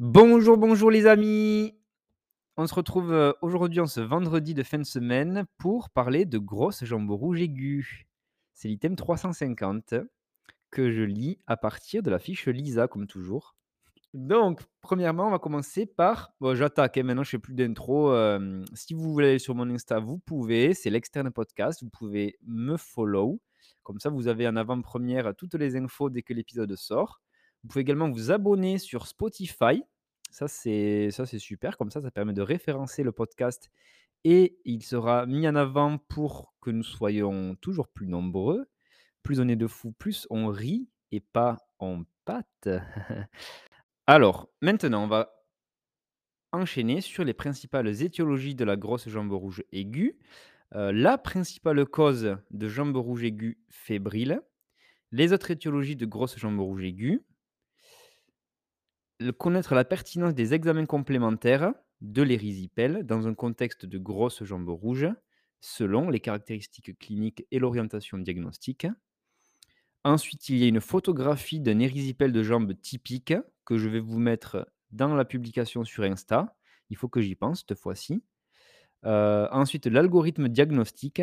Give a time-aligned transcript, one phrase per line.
[0.00, 1.74] Bonjour, bonjour les amis.
[2.56, 6.38] On se retrouve euh, aujourd'hui en ce vendredi de fin de semaine pour parler de
[6.38, 8.04] grosses jambes rouges aiguës.
[8.52, 9.94] C'est l'item 350
[10.70, 13.56] que je lis à partir de la fiche Lisa comme toujours.
[14.14, 16.32] Donc, premièrement, on va commencer par.
[16.40, 18.12] Bon, j'attaque, hein, maintenant je fais plus d'intro.
[18.12, 20.74] euh, si vous voulez aller sur mon Insta, vous pouvez.
[20.74, 21.82] C'est l'externe podcast.
[21.82, 23.40] Vous pouvez me follow.
[23.82, 27.20] Comme ça, vous avez en avant-première toutes les infos dès que l'épisode sort.
[27.62, 29.82] Vous pouvez également vous abonner sur Spotify.
[30.30, 31.76] Ça, c'est super.
[31.76, 33.70] Comme ça, ça permet de référencer le podcast
[34.24, 38.68] et il sera mis en avant pour que nous soyons toujours plus nombreux.
[39.22, 42.68] Plus on est de fous, plus on rit et pas on pâte.
[44.06, 45.34] Alors, maintenant, on va
[46.52, 50.18] enchaîner sur les principales étiologies de la grosse jambe rouge aiguë.
[50.74, 54.40] Euh, la principale cause de jambe rouge aiguë fébrile.
[55.12, 57.22] Les autres étiologies de grosse jambe rouge aiguë.
[59.38, 65.08] Connaître la pertinence des examens complémentaires de l'érysipèle dans un contexte de grosse jambe rouge,
[65.60, 68.86] selon les caractéristiques cliniques et l'orientation diagnostique.
[70.04, 74.18] Ensuite, il y a une photographie d'un érysipèle de jambe typique que je vais vous
[74.18, 76.56] mettre dans la publication sur Insta.
[76.88, 78.22] Il faut que j'y pense cette fois-ci.
[79.04, 81.22] Euh, ensuite, l'algorithme diagnostique.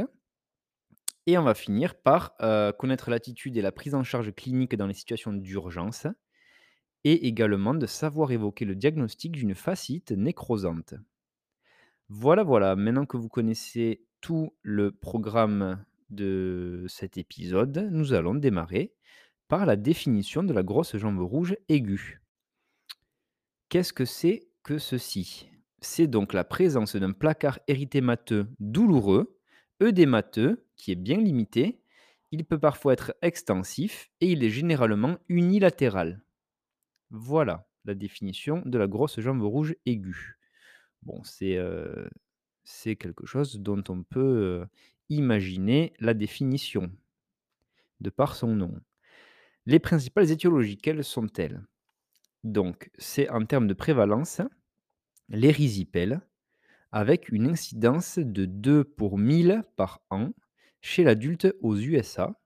[1.27, 4.85] Et on va finir par euh, connaître l'attitude et la prise en charge clinique dans
[4.85, 6.05] les situations d'urgence.
[7.05, 10.95] Et également de savoir évoquer le diagnostic d'une fascite nécrosante.
[12.09, 12.75] Voilà, voilà.
[12.75, 18.95] Maintenant que vous connaissez tout le programme de cet épisode, nous allons démarrer
[19.47, 22.21] par la définition de la grosse jambe rouge aiguë.
[23.69, 25.47] Qu'est-ce que c'est que ceci?
[25.81, 29.37] C'est donc la présence d'un placard érythémateux douloureux,
[29.79, 31.79] œdémateux, qui est bien limité.
[32.31, 36.24] Il peut parfois être extensif et il est généralement unilatéral.
[37.17, 40.38] Voilà la définition de la grosse jambe rouge aiguë.
[41.03, 44.66] Bon, c'est quelque chose dont on peut
[45.07, 46.91] imaginer la définition
[48.01, 48.81] de par son nom.
[49.66, 51.63] Les principales étiologies, quelles sont-elles?
[52.44, 54.41] Donc, c'est en termes de prévalence,
[55.29, 56.19] l'érysipèle,
[56.91, 60.31] avec une incidence de 2 pour 1000 par an
[60.81, 62.38] chez l'adulte aux USA.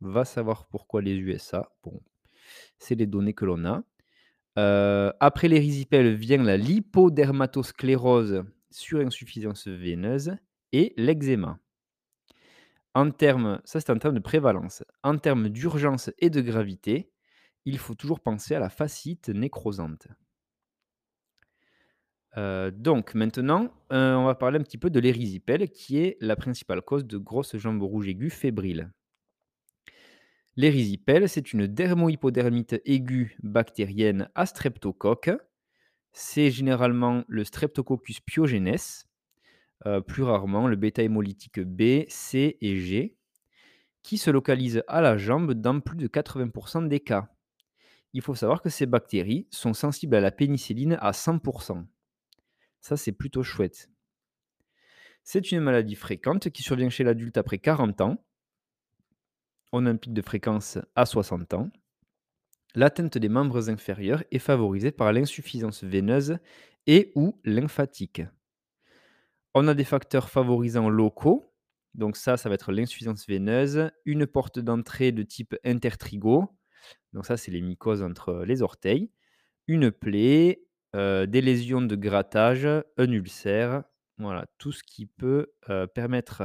[0.00, 1.72] Va savoir pourquoi les USA.
[1.82, 2.02] Bon,
[2.78, 3.82] c'est les données que l'on a.
[4.58, 10.36] Euh, après l'érysipèle vient la lipodermatosclérose sur insuffisance veineuse
[10.72, 11.58] et l'eczéma.
[12.94, 14.84] En termes, ça c'est en termes de prévalence.
[15.02, 17.10] En termes d'urgence et de gravité,
[17.64, 20.08] il faut toujours penser à la fascite nécrosante.
[22.36, 26.36] Euh, donc maintenant, euh, on va parler un petit peu de l'érysipèle, qui est la
[26.36, 28.90] principale cause de grosses jambes rouges aiguës fébriles.
[30.56, 35.30] L'érysipèle, c'est une dermohypodermite aiguë bactérienne à streptocoque.
[36.12, 38.76] C'est généralement le Streptococcus pyogenes,
[39.86, 43.16] euh, plus rarement le bêta-hémolytique B, C et G,
[44.02, 47.28] qui se localise à la jambe dans plus de 80% des cas.
[48.12, 51.86] Il faut savoir que ces bactéries sont sensibles à la pénicilline à 100%.
[52.80, 53.88] Ça, c'est plutôt chouette.
[55.24, 58.22] C'est une maladie fréquente qui survient chez l'adulte après 40 ans.
[59.72, 61.70] On a un pic de fréquence à 60 ans.
[62.74, 66.38] L'atteinte des membres inférieurs est favorisée par l'insuffisance veineuse
[66.86, 68.22] et ou lymphatique.
[69.54, 71.54] On a des facteurs favorisants locaux.
[71.94, 76.48] Donc ça, ça va être l'insuffisance veineuse, une porte d'entrée de type intertrigo.
[77.12, 79.10] Donc ça, c'est les mycoses entre les orteils.
[79.68, 80.64] Une plaie,
[80.96, 83.84] euh, des lésions de grattage, un ulcère.
[84.18, 86.44] Voilà, tout ce qui peut euh, permettre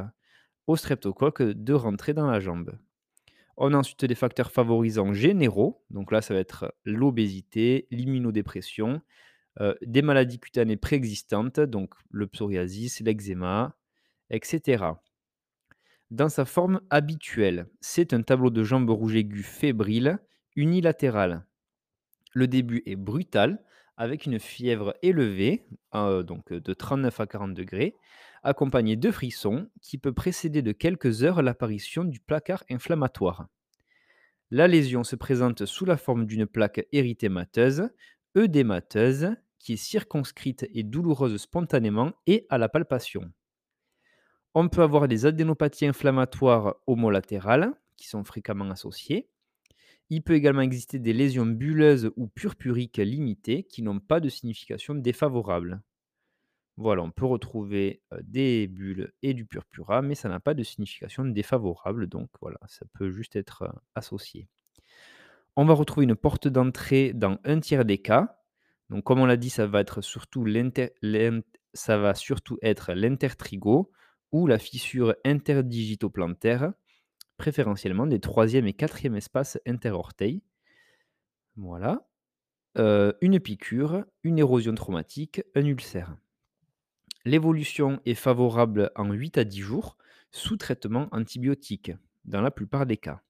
[0.68, 2.78] au streptocoque de rentrer dans la jambe.
[3.58, 5.84] On a ensuite des facteurs favorisants généraux.
[5.90, 9.02] Donc là, ça va être l'obésité, l'immunodépression,
[9.60, 13.76] euh, des maladies cutanées préexistantes, donc le psoriasis, l'eczéma,
[14.30, 14.86] etc.
[16.12, 20.20] Dans sa forme habituelle, c'est un tableau de jambes rouges aiguës fébrile
[20.56, 21.46] unilatéral.
[22.34, 23.64] Le début est brutal,
[23.98, 25.66] avec une fièvre élevée,
[25.96, 27.96] euh, donc de 39 à 40 degrés,
[28.48, 33.48] accompagnée de frissons qui peut précéder de quelques heures l'apparition du placard inflammatoire.
[34.50, 37.90] La lésion se présente sous la forme d'une plaque érythémateuse,
[38.38, 43.32] œdémateuse, qui est circonscrite et douloureuse spontanément et à la palpation.
[44.54, 49.30] On peut avoir des adénopathies inflammatoires homolatérales, qui sont fréquemment associées.
[50.10, 54.96] Il peut également exister des lésions bulleuses ou purpuriques limitées qui n'ont pas de signification
[54.96, 55.82] défavorable.
[56.78, 61.26] Voilà, on peut retrouver des bulles et du purpura, mais ça n'a pas de signification
[61.26, 64.48] défavorable, donc voilà, ça peut juste être associé.
[65.56, 68.40] On va retrouver une porte d'entrée dans un tiers des cas,
[68.90, 70.94] Donc comme on l'a dit, ça va être surtout l'inter
[72.62, 73.92] être l'intertrigo
[74.32, 76.74] ou la fissure interdigitoplantaire,
[77.38, 80.44] préférentiellement des troisième et quatrième espaces interorteils.
[81.56, 82.08] Voilà.
[82.76, 86.16] Une piqûre, une érosion traumatique, un ulcère.
[87.28, 89.98] L'évolution est favorable en 8 à 10 jours
[90.32, 91.92] sous traitement antibiotique,
[92.24, 93.22] dans la plupart des cas.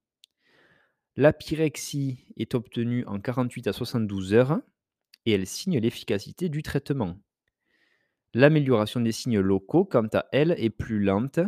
[1.15, 4.61] La pyrexie est obtenue en 48 à 72 heures
[5.25, 7.17] et elle signe l'efficacité du traitement.
[8.35, 11.39] L'amélioration des signes locaux, quant à elle, est plus lente,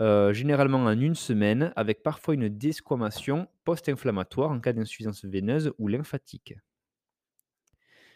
[0.00, 5.88] euh, généralement en une semaine, avec parfois une desquamation post-inflammatoire en cas d'insuffisance veineuse ou
[5.88, 6.54] lymphatique.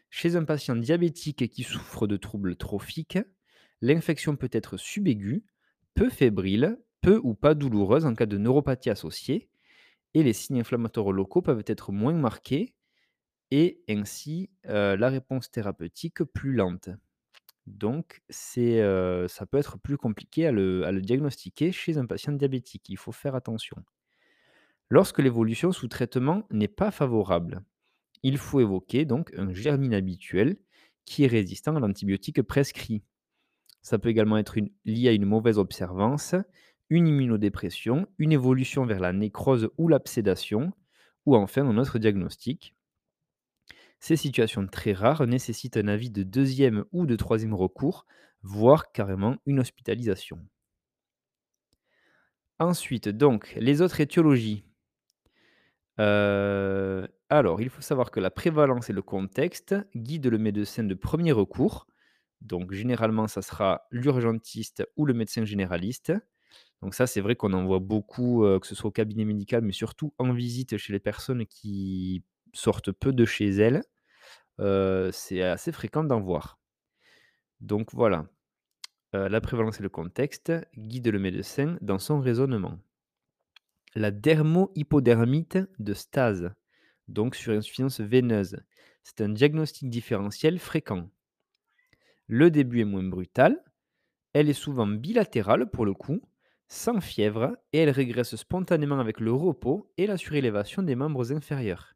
[0.09, 3.19] Chez un patient diabétique qui souffre de troubles trophiques,
[3.81, 5.45] l'infection peut être subaiguë,
[5.95, 9.49] peu fébrile, peu ou pas douloureuse en cas de neuropathie associée,
[10.15, 12.75] et les signes inflammatoires locaux peuvent être moins marqués
[13.51, 16.91] et ainsi euh, la réponse thérapeutique plus lente.
[17.67, 18.23] Donc
[18.57, 22.89] euh, ça peut être plus compliqué à le, diagnostiquer chez un patient diabétique.
[22.89, 23.77] Il faut faire attention.
[24.91, 27.63] Lorsque l'évolution sous traitement n'est pas favorable,
[28.23, 30.57] il faut évoquer donc un germine habituel
[31.05, 33.03] qui est résistant à l'antibiotique prescrit.
[33.89, 36.35] Ça peut également être lié à une mauvaise observance,
[36.91, 40.75] une immunodépression, une évolution vers la nécrose ou l'absédation,
[41.25, 42.75] ou enfin un autre diagnostic.
[43.99, 48.05] Ces situations très rares nécessitent un avis de deuxième ou de troisième recours,
[48.43, 50.39] voire carrément une hospitalisation.
[52.59, 54.65] Ensuite, donc, les autres étiologies.
[55.99, 60.95] Euh, alors, il faut savoir que la prévalence et le contexte guident le médecin de
[60.95, 61.87] premier recours.
[62.41, 66.13] Donc, généralement, ça sera l'urgentiste ou le médecin généraliste.
[66.81, 69.73] Donc ça, c'est vrai qu'on en voit beaucoup, que ce soit au cabinet médical, mais
[69.73, 73.83] surtout en visite chez les personnes qui sortent peu de chez elles.
[75.13, 76.61] C'est assez fréquent d'en voir.
[77.61, 78.27] Donc voilà,
[79.13, 82.79] la prévalence et le contexte guident le médecin dans son raisonnement.
[83.97, 86.53] La dermohypodermite de stase,
[87.09, 88.63] donc sur insuffisance veineuse,
[89.03, 91.11] c'est un diagnostic différentiel fréquent.
[92.29, 93.65] Le début est moins brutal,
[94.35, 96.21] elle est souvent bilatérale pour le coup,
[96.69, 101.95] sans fièvre, et elle régresse spontanément avec le repos et la surélévation des membres inférieurs.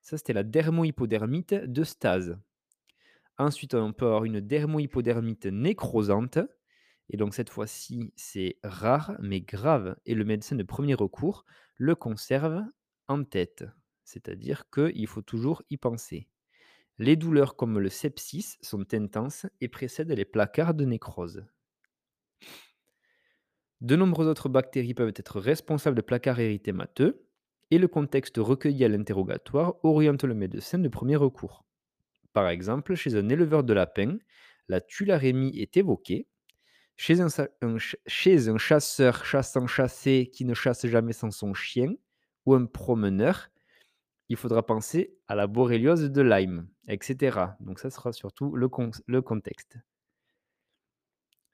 [0.00, 2.38] Ça, c'était la dermohypodermite de stase.
[3.36, 6.38] Ensuite, on peut avoir une dermohypodermite nécrosante.
[7.08, 9.96] Et donc, cette fois-ci, c'est rare mais grave.
[10.06, 11.44] Et le médecin de premier recours
[11.76, 12.62] le conserve
[13.08, 13.64] en tête.
[14.04, 16.28] C'est-à-dire qu'il faut toujours y penser.
[17.00, 21.46] Les douleurs comme le sepsis sont intenses et précèdent les placards de nécrose.
[23.80, 27.24] De nombreuses autres bactéries peuvent être responsables de placards érythémateux
[27.70, 31.64] et le contexte recueilli à l'interrogatoire oriente le médecin de premier recours.
[32.34, 34.18] Par exemple, chez un éleveur de lapins,
[34.68, 36.28] la tularémie est évoquée.
[36.98, 37.28] Chez un,
[38.06, 41.94] chez un chasseur chassant chassé qui ne chasse jamais sans son chien,
[42.44, 43.48] ou un promeneur,
[44.30, 47.36] il faudra penser à la borréliose de Lyme, etc.
[47.58, 49.76] Donc ça sera surtout le, contexte.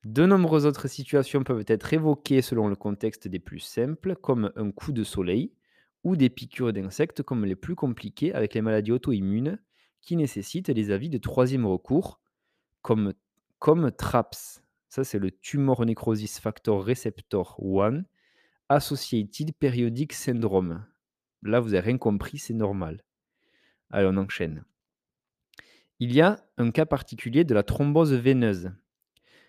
[0.05, 4.70] De nombreuses autres situations peuvent être évoquées selon le contexte des plus simples, comme un
[4.73, 5.55] coup de soleil,
[6.05, 9.59] ou des piqûres d'insectes comme les plus compliquées avec les maladies auto-immunes,
[10.02, 12.21] qui nécessitent les avis de troisième recours,
[12.83, 13.14] comme,
[13.59, 14.62] comme TRAPS.
[14.90, 18.02] Ça, c'est le Tumor Necrosis Factor Receptor 1
[18.68, 20.85] Associated Periodic Syndrome.
[21.46, 23.02] Là, vous n'avez rien compris, c'est normal.
[23.90, 24.64] Allez, on enchaîne.
[26.00, 28.72] Il y a un cas particulier de la thrombose veineuse.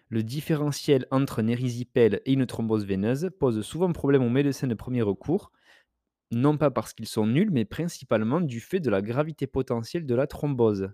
[0.10, 4.74] Le différentiel entre un érysipèle et une thrombose veineuse pose souvent problème aux médecins de
[4.74, 5.52] premier recours,
[6.32, 10.16] non pas parce qu'ils sont nuls, mais principalement du fait de la gravité potentielle de
[10.16, 10.92] la thrombose.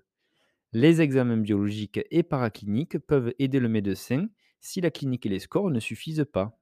[0.71, 4.27] Les examens biologiques et paracliniques peuvent aider le médecin
[4.61, 6.57] si la clinique et les scores ne suffisent pas.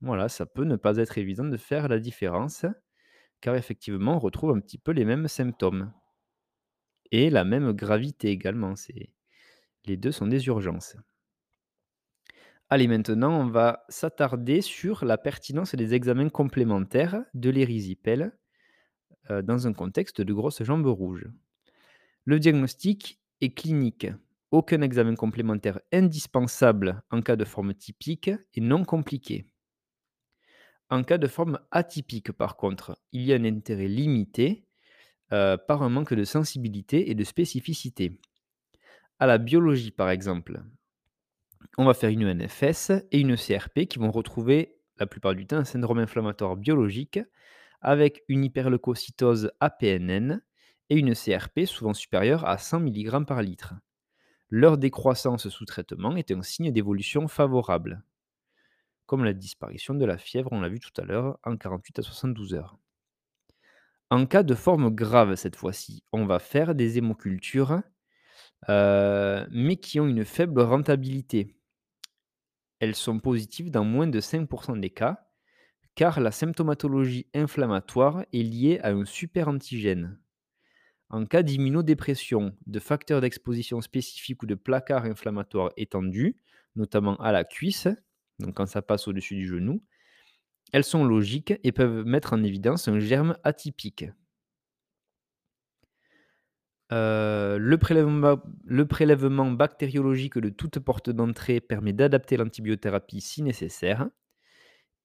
[0.00, 2.64] Voilà, ça peut ne pas être évident de faire la différence,
[3.40, 5.92] car effectivement, on retrouve un petit peu les mêmes symptômes.
[7.12, 8.74] Et la même gravité également.
[9.86, 10.96] Les deux sont des urgences.
[12.68, 18.32] Allez, maintenant, on va s'attarder sur la pertinence des examens complémentaires de l'érysipèle
[19.30, 21.26] euh, dans un contexte de grosses jambes rouges.
[22.24, 24.06] Le diagnostic est clinique.
[24.52, 29.49] Aucun examen complémentaire indispensable en cas de forme typique et non compliqué.
[30.90, 34.66] En cas de forme atypique, par contre, il y a un intérêt limité
[35.32, 38.18] euh, par un manque de sensibilité et de spécificité.
[39.20, 40.60] À la biologie, par exemple,
[41.78, 45.58] on va faire une ENFS et une CRP qui vont retrouver la plupart du temps
[45.58, 47.20] un syndrome inflammatoire biologique
[47.80, 50.42] avec une hyperleucocytose APNN
[50.90, 53.74] et une CRP souvent supérieure à 100 mg par litre.
[54.48, 58.02] Leur décroissance sous traitement est un signe d'évolution favorable,
[59.10, 62.02] comme la disparition de la fièvre, on l'a vu tout à l'heure, en 48 à
[62.02, 62.78] 72 heures.
[64.08, 67.82] En cas de forme grave cette fois-ci, on va faire des hémocultures,
[68.68, 71.56] euh, mais qui ont une faible rentabilité.
[72.78, 75.26] Elles sont positives dans moins de 5% des cas,
[75.96, 80.20] car la symptomatologie inflammatoire est liée à un superantigène.
[81.08, 86.36] En cas d'immunodépression, de facteurs d'exposition spécifiques ou de placard inflammatoire étendu,
[86.76, 87.88] notamment à la cuisse,
[88.40, 89.82] donc quand ça passe au-dessus du genou,
[90.72, 94.06] elles sont logiques et peuvent mettre en évidence un germe atypique.
[96.92, 104.08] Euh, le, prélèvement, bactériologique de toute porte d'entrée permet d'adapter l'antibiothérapie si nécessaire.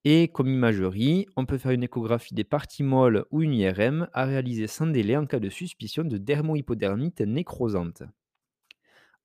[0.03, 4.25] Et comme imagerie, on peut faire une échographie des parties molles ou une IRM à
[4.25, 8.03] réaliser sans délai en cas de suspicion de dermohypodermite nécrosante.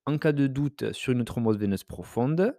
[0.07, 2.55] En cas de doute sur une thrombose veineuse profonde,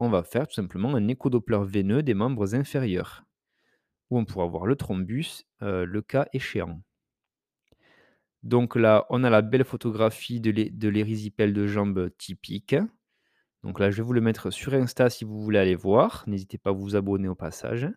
[0.00, 3.24] on va faire tout simplement un échodoppler veineux des membres inférieurs,
[4.10, 6.80] où on pourra voir le thrombus, euh, le cas échéant.
[8.42, 12.74] Donc là, on a la belle photographie de l'érysipèle de jambe typique.
[13.62, 16.24] Donc là, je vais vous le mettre sur Insta si vous voulez aller voir.
[16.26, 17.90] N'hésitez pas à vous abonner au passage.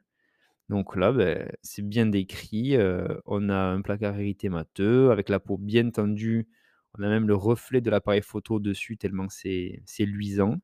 [0.67, 2.75] Donc là, ben, c'est bien décrit.
[2.75, 6.49] Euh, on a un placard érythémateux avec la peau bien tendue.
[6.97, 10.57] On a même le reflet de l'appareil photo dessus tellement c'est luisant.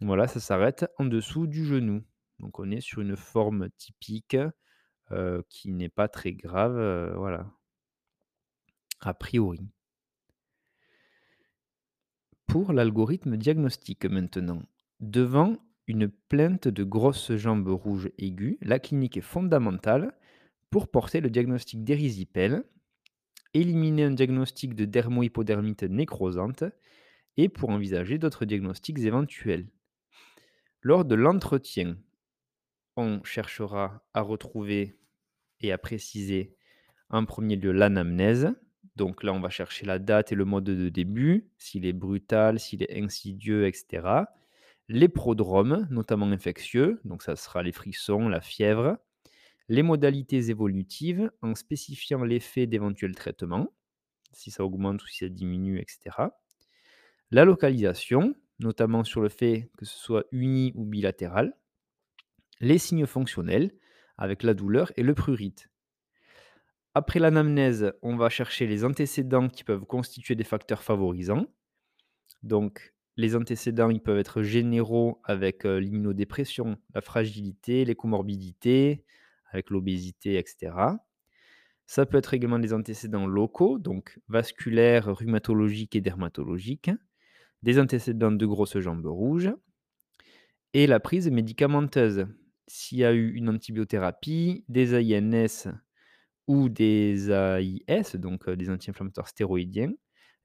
[0.00, 2.02] Voilà, ça s'arrête en dessous du genou.
[2.38, 4.36] Donc on est sur une forme typique
[5.48, 7.14] qui n'est pas très grave.
[7.16, 7.50] Voilà.
[9.00, 9.60] A priori.
[12.46, 14.62] Pour l'algorithme diagnostique maintenant.
[15.00, 20.12] Devant une plainte de grosses jambes rouges aiguës, la clinique est fondamentale
[20.70, 22.64] pour porter le diagnostic d'érysipèle,
[23.54, 26.64] éliminer un diagnostic de dermohypodermite nécrosante
[27.36, 29.66] et pour envisager d'autres diagnostics éventuels.
[30.80, 31.96] Lors de l'entretien,
[32.96, 34.98] on cherchera à retrouver
[35.60, 36.56] et à préciser
[37.10, 38.52] en premier lieu l'anamnèse,
[38.98, 42.58] donc là, on va chercher la date et le mode de début, s'il est brutal,
[42.58, 44.08] s'il est insidieux, etc.
[44.88, 48.98] Les prodromes, notamment infectieux, donc ça sera les frissons, la fièvre.
[49.68, 53.72] Les modalités évolutives, en spécifiant l'effet d'éventuels traitements,
[54.32, 56.16] si ça augmente ou si ça diminue, etc.
[57.30, 61.56] La localisation, notamment sur le fait que ce soit uni ou bilatéral.
[62.60, 63.72] Les signes fonctionnels,
[64.16, 65.70] avec la douleur et le prurite.
[66.94, 71.46] Après l'anamnèse, on va chercher les antécédents qui peuvent constituer des facteurs favorisants.
[72.42, 79.04] Donc, les antécédents, ils peuvent être généraux avec euh, l'immunodépression, la fragilité, les comorbidités,
[79.50, 80.72] avec l'obésité, etc.
[81.86, 86.90] Ça peut être également des antécédents locaux, donc vasculaires, rhumatologiques et dermatologiques,
[87.62, 89.52] des antécédents de grosses jambes rouges,
[90.74, 92.26] et la prise médicamenteuse.
[92.66, 95.72] S'il y a eu une antibiothérapie, des AINS
[96.46, 99.92] ou des AIS, donc des anti-inflammatoires stéroïdiens,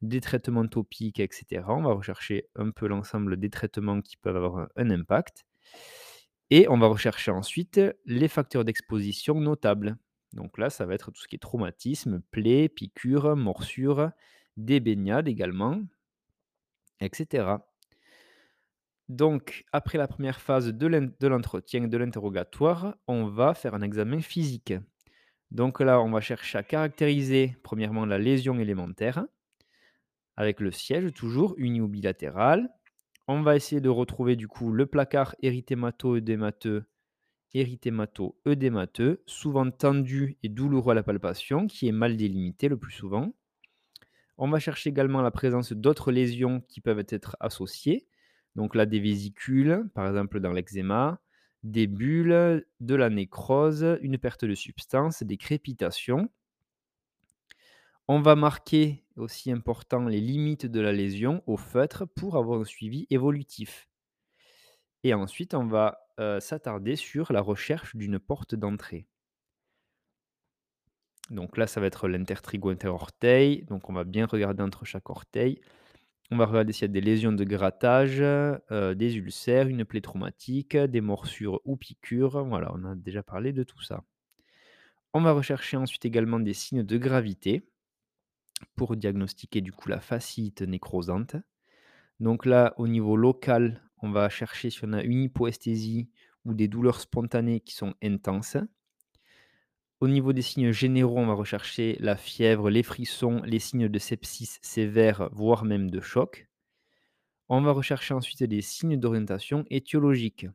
[0.01, 1.63] des traitements topiques, etc.
[1.67, 5.45] On va rechercher un peu l'ensemble des traitements qui peuvent avoir un impact.
[6.49, 9.97] Et on va rechercher ensuite les facteurs d'exposition notables.
[10.33, 14.11] Donc là, ça va être tout ce qui est traumatisme, plaies, piqûres, morsures,
[14.57, 15.81] des baignades également,
[17.03, 17.57] etc.
[19.09, 24.73] Donc, après la première phase de l'entretien, de l'interrogatoire, on va faire un examen physique.
[25.51, 29.25] Donc là, on va chercher à caractériser premièrement la lésion élémentaire,
[30.35, 32.69] avec le siège toujours uni ou bilatéral.
[33.27, 36.85] On va essayer de retrouver du coup le placard érythémato-œdémateux,
[37.53, 43.31] érythémato-œdémateux, souvent tendu et douloureux à la palpation, qui est mal délimité le plus souvent.
[44.37, 48.07] On va chercher également la présence d'autres lésions qui peuvent être associées.
[48.55, 51.21] Donc là, des vésicules, par exemple dans l'eczéma,
[51.63, 56.29] des bulles, de la nécrose, une perte de substance, des crépitations.
[58.07, 62.65] On va marquer, aussi important, les limites de la lésion au feutre pour avoir un
[62.65, 63.87] suivi évolutif.
[65.03, 69.07] Et ensuite, on va euh, s'attarder sur la recherche d'une porte d'entrée.
[71.29, 73.63] Donc là, ça va être l'intertrigo interorteil.
[73.65, 75.61] Donc on va bien regarder entre chaque orteil.
[76.31, 80.01] On va regarder s'il y a des lésions de grattage, euh, des ulcères, une plaie
[80.01, 82.43] traumatique, des morsures ou piqûres.
[82.45, 84.03] Voilà, on a déjà parlé de tout ça.
[85.13, 87.69] On va rechercher ensuite également des signes de gravité
[88.75, 91.35] pour diagnostiquer du coup la fasciite nécrosante.
[92.19, 96.09] Donc là, au niveau local, on va chercher si on a une hypoesthésie
[96.45, 98.57] ou des douleurs spontanées qui sont intenses.
[100.03, 103.99] Au niveau des signes généraux, on va rechercher la fièvre, les frissons, les signes de
[103.99, 106.49] sepsis sévère, voire même de choc.
[107.47, 110.47] On va rechercher ensuite des signes d'orientation étiologique.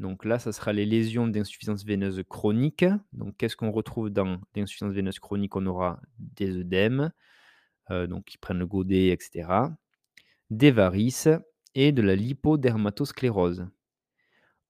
[0.00, 2.84] Donc là, ça sera les lésions d'insuffisance veineuse chronique.
[3.12, 5.54] Donc qu'est-ce qu'on retrouve dans l'insuffisance veineuse chronique?
[5.54, 7.12] On aura des œdèmes,
[7.92, 9.50] euh, donc qui prennent le godet, etc.
[10.50, 11.28] Des varices
[11.76, 13.68] et de la lipodermatosclérose.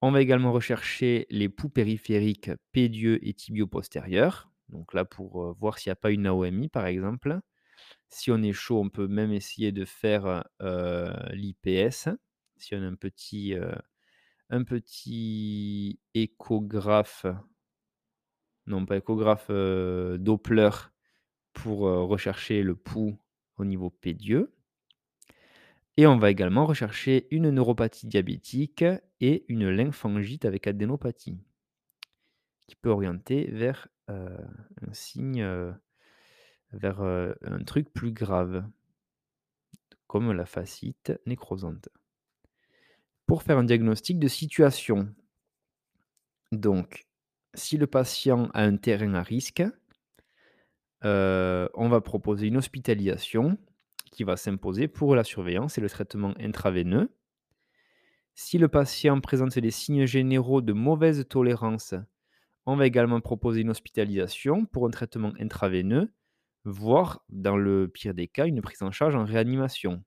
[0.00, 4.48] On va également rechercher les poux périphériques pédieux et tibio-postérieurs.
[4.68, 7.40] Donc là, pour euh, voir s'il n'y a pas une AOMI, par exemple.
[8.08, 12.10] Si on est chaud, on peut même essayer de faire euh, l'IPS.
[12.58, 13.74] Si on a un petit, euh,
[14.50, 17.26] un petit échographe,
[18.66, 20.70] non pas échographe, Doppler
[21.52, 23.18] pour rechercher le pouls
[23.56, 24.52] au niveau pédieux.
[25.98, 28.84] Et on va également rechercher une neuropathie diabétique
[29.20, 31.40] et une lymphangite avec adénopathie,
[32.68, 34.38] qui peut orienter vers euh,
[34.86, 35.72] un signe, euh,
[36.72, 38.64] vers euh, un truc plus grave,
[40.06, 41.88] comme la fascite nécrosante.
[43.26, 45.12] Pour faire un diagnostic de situation,
[46.52, 47.08] donc,
[47.54, 49.64] si le patient a un terrain à risque,
[51.02, 53.58] on va proposer une hospitalisation
[54.18, 57.08] qui va s'imposer pour la surveillance et le traitement intraveineux.
[58.34, 61.94] Si le patient présente des signes généraux de mauvaise tolérance,
[62.66, 66.12] on va également proposer une hospitalisation pour un traitement intraveineux,
[66.64, 70.02] voire, dans le pire des cas, une prise en charge en réanimation.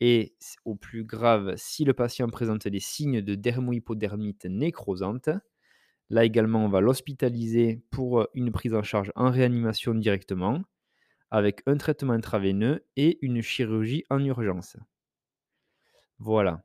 [0.00, 0.34] Et
[0.66, 5.30] au plus grave, si le patient présente des signes de dermohypodermite nécrosante,
[6.10, 10.64] là également, on va l'hospitaliser pour une prise en charge en réanimation directement
[11.30, 14.76] avec un traitement intraveineux et une chirurgie en urgence.
[16.18, 16.64] Voilà.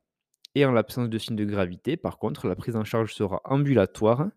[0.56, 4.30] Et en l'absence de signes de gravité, par contre, la prise en charge sera ambulatoire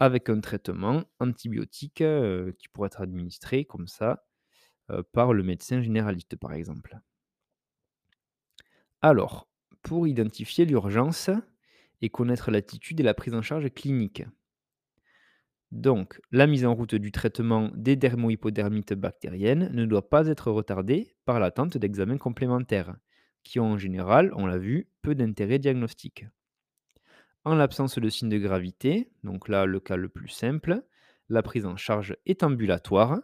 [0.00, 4.26] avec un traitement antibiotique euh, qui pourrait être administré comme ça
[4.90, 6.98] euh, par le médecin généraliste, par exemple.
[9.00, 9.48] Alors,
[9.82, 11.30] pour identifier l'urgence
[12.00, 14.24] et connaître l'attitude et la prise en charge clinique.
[15.74, 21.16] Donc, la mise en route du traitement des dermohypodermites bactériennes ne doit pas être retardée
[21.24, 22.94] par l'attente d'examens complémentaires,
[23.42, 26.26] qui ont en général, on l'a vu, peu d'intérêt diagnostique.
[27.44, 30.80] En l'absence de signes de gravité, donc là le cas le plus simple,
[31.28, 33.18] la prise en charge est ambulatoire.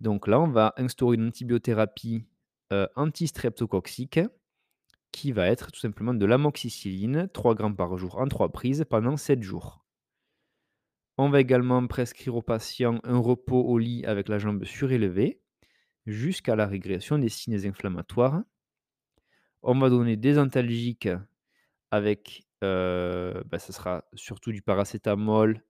[0.00, 2.26] Donc là, on va instaurer une antibiothérapie
[2.74, 4.20] euh, antistreptococcique
[5.12, 9.16] qui va être tout simplement de l'amoxicilline, 3 grammes par jour en 3 prises pendant
[9.16, 9.83] 7 jours.
[11.16, 15.40] On va également prescrire au patient un repos au lit avec la jambe surélevée
[16.06, 18.42] jusqu'à la régression des signes inflammatoires.
[19.62, 21.08] On va donner des antalgiques
[21.92, 25.62] avec, euh, bah, ça sera surtout du paracétamol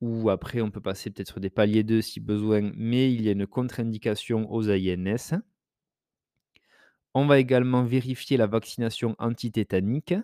[0.00, 3.32] ou après on peut passer peut-être des paliers 2 si besoin, mais il y a
[3.32, 5.40] une contre-indication aux AINS.
[7.14, 10.14] On va également vérifier la vaccination antitétanique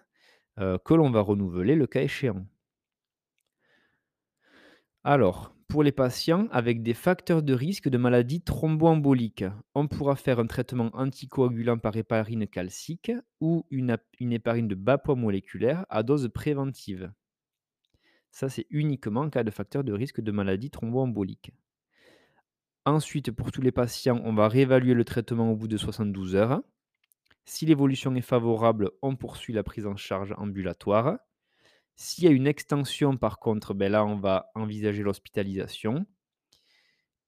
[0.61, 2.47] euh, que l'on va renouveler le cas échéant.
[5.05, 10.39] Alors, pour les patients avec des facteurs de risque de maladie thromboembolique, on pourra faire
[10.39, 13.11] un traitement anticoagulant par héparine calcique
[13.41, 17.11] ou une, héparine de bas poids moléculaire à dose préventive.
[18.31, 21.51] Ça, c'est uniquement en cas de facteur de risque de maladie thromboembolique.
[22.85, 26.63] Ensuite, pour tous les patients, on va réévaluer le traitement au bout de 72 heures.
[27.45, 31.19] Si l'évolution est favorable, on poursuit la prise en charge ambulatoire.
[31.97, 36.07] S'il y a une extension, par contre, ben là, on va envisager l'hospitalisation.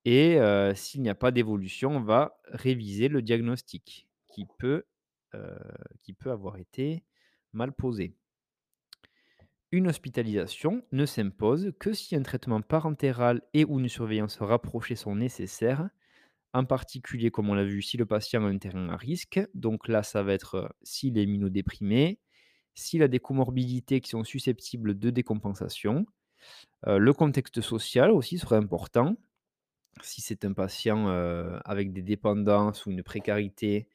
[0.04, 0.38] Et
[0.74, 4.84] s'il n'y a pas d'évolution, on va réviser le diagnostic qui peut,
[6.26, 7.04] avoir été
[7.52, 8.16] mal posé.
[9.72, 15.88] Une hospitalisation ne s'impose que si un traitement parentéral et une surveillance rapprochée sont nécessaires,
[16.52, 19.40] en particulier, comme on l'a vu, si le patient a un terrain à risque.
[19.54, 22.20] Donc là, ça va être s'il est immunodéprimé,
[22.74, 26.06] s'il a des comorbidités qui sont susceptibles de décompensation.
[26.86, 29.16] Le contexte social aussi serait important.
[30.02, 31.08] Si c'est un patient
[31.64, 33.88] avec des dépendances ou une précarité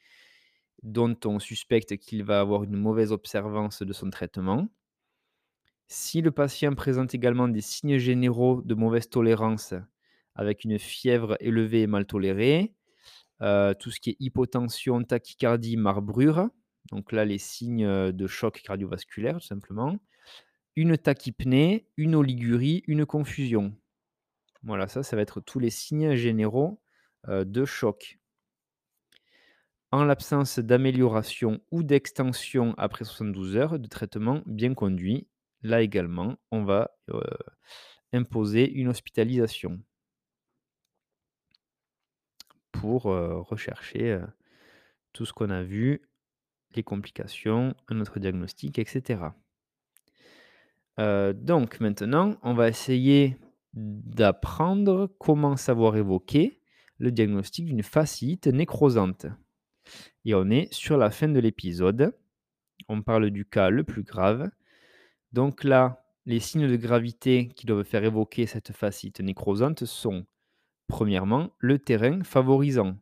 [0.81, 4.69] dont on suspecte qu'il va avoir une mauvaise observance de son traitement.
[5.87, 9.73] Si le patient présente également des signes généraux de mauvaise tolérance
[10.35, 12.73] avec une fièvre élevée et mal tolérée,
[13.41, 16.49] tout ce qui est hypotension, tachycardie, marbrure,
[16.91, 19.97] donc là, les signes de choc cardiovasculaire, tout simplement.
[20.75, 23.75] Une tachypnée, une oligurie, une confusion.
[24.63, 26.81] Voilà, ça, ça va être tous les signes généraux
[27.27, 28.19] de choc.
[29.91, 35.27] En l'absence d'amélioration ou d'extension après 72 heures de traitement bien conduit,
[35.63, 36.91] là également, on va
[38.13, 39.81] imposer une hospitalisation.
[42.71, 44.21] Pour, rechercher,
[45.11, 46.08] tout ce qu'on a vu,
[46.75, 49.35] les complications, un autre diagnostic et cetera.
[50.99, 53.37] Heu, donc maintenant, on va essayer
[53.73, 56.61] d'apprendre comment savoir évoquer
[56.97, 59.27] le diagnostic d'une fasciite nécrosante
[60.25, 62.15] et on est sur la fin de l'épisode.
[62.87, 64.49] On parle du cas le plus grave.
[65.31, 70.25] Donc là, les signes de gravité qui doivent faire évoquer cette fasciite nécrosante sont,
[70.87, 72.97] premièrement, le terrain favorisant.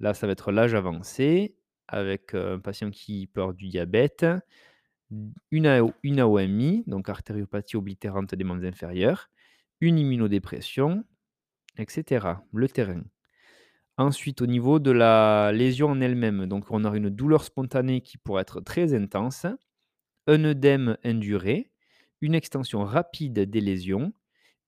[0.00, 1.56] Là, ça va être l'âge avancé
[1.92, 4.26] avec, heu, un patient qui avoir du diabète,
[5.50, 9.28] une AO une AOMI, donc artériopathie oblitérante des membres inférieurs,
[9.80, 11.04] une immunodépression
[11.78, 13.02] et cetera, le terrain.
[13.98, 18.18] Ensuite, au niveau de la lésion en elle-même, donc on aura une douleur spontanée qui
[18.18, 19.46] pourrait être très intense,
[20.26, 21.72] un œdème induré,
[22.22, 24.12] une extension rapide des lésions,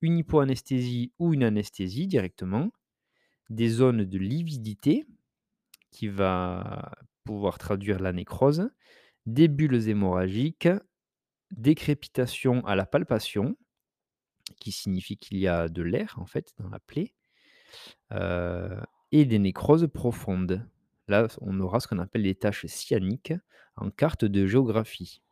[0.02, 2.70] une hypoanesthésie ou une anesthésie directement,
[3.50, 5.04] des zones de lividité
[5.90, 6.92] qui va
[7.24, 8.70] pouvoir traduire la nécrose,
[9.26, 10.68] des bulles hémorragiques,
[11.52, 13.56] des crépitations à la palpation,
[14.60, 17.14] qui signifie qu'il y a de l'air en fait dans la plaie,
[18.12, 18.80] heu
[19.12, 20.68] et des nécroses profondes.
[21.08, 23.34] Là, on aura ce qu'on appelle les taches cyaniques
[23.76, 25.22] en carte de géographie.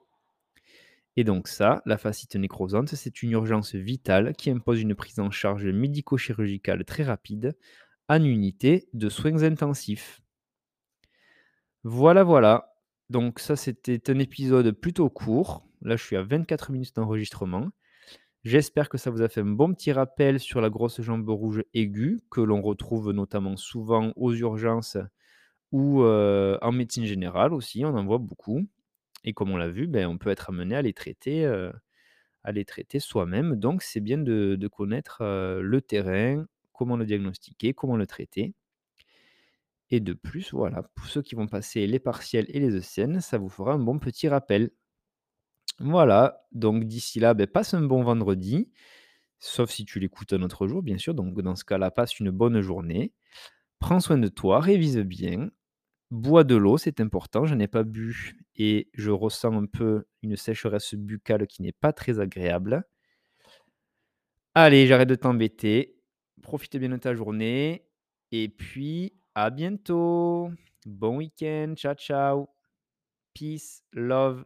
[1.16, 5.30] Et donc ça, la fasciite nécrosante, c'est une urgence vitale qui impose une prise en
[5.30, 7.56] charge médico-chirurgicale très rapide
[8.08, 10.21] en unité de soins intensifs.
[11.84, 12.74] Voilà, voilà.
[13.10, 15.66] Donc ça, c'était un épisode plutôt court.
[15.82, 17.68] Là, je suis à 24 minutes d'enregistrement.
[18.44, 21.62] J'espère que ça vous a fait un bon petit rappel sur la grosse jambe rouge
[21.74, 24.98] aiguë, que l'on retrouve notamment souvent aux urgences
[25.72, 28.66] ou, heu, en médecine générale aussi, on en voit beaucoup
[29.24, 31.46] et comme on l'a vu, beh, on peut être amené à les traiter,
[32.52, 33.56] les traiter soi-même.
[33.56, 38.54] Donc c'est bien de connaître, heu, le terrain, comment le diagnostiquer, comment le traiter
[39.92, 43.36] et de plus, voilà, pour ceux qui vont passer les partiels et les ECN, ça
[43.36, 44.70] vous fera un bon petit rappel.
[45.80, 48.72] Voilà, donc d'ici là, beh, passe un bon vendredi,
[49.38, 52.30] sauf si tu l'écoutes un autre jour, bien sûr, donc dans ce cas-là, passe une
[52.30, 53.12] bonne journée.
[53.80, 55.50] Prends soin de toi, révise bien,
[56.10, 60.36] bois de l'eau, c'est important, je n'ai pas bu et je ressens un peu une
[60.36, 62.86] sécheresse buccale qui n'est pas très agréable.
[64.54, 65.98] Allez, j'arrête de t'embêter,
[66.40, 67.86] profite bien de ta journée
[68.30, 70.50] et puis à bientôt.
[70.86, 72.48] Bon week-end, ciao, ciao.
[73.34, 74.44] Peace, love.